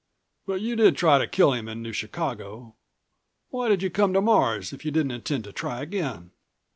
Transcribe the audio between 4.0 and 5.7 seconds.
to Mars, if you didn't intend to